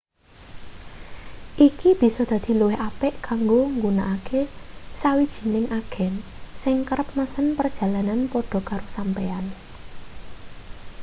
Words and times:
iki 1.67 1.89
bisa 2.01 2.21
dadi 2.31 2.51
luwih 2.59 2.77
apik 2.89 3.13
kanggo 3.27 3.59
nggunakake 3.75 4.41
sawijining 5.01 5.65
agen 5.79 6.13
sing 6.63 6.75
kerep 6.87 7.09
mesen 7.17 7.47
perjalanan 7.59 8.19
padha 8.31 8.59
karo 8.69 8.85
sampeyan 8.95 9.45